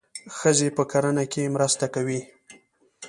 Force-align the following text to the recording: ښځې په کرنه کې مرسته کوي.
ښځې 0.37 0.69
په 0.77 0.83
کرنه 0.91 1.23
کې 1.31 1.53
مرسته 1.55 1.85
کوي. 1.95 2.21